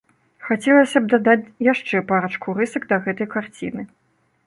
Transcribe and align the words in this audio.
Хацелася 0.45 0.97
б 1.03 1.11
дадаць 1.13 1.51
яшчэ 1.71 2.03
парачку 2.13 2.59
рысак 2.61 2.83
да 2.93 3.03
гэтай 3.07 3.33
карціны. 3.39 3.91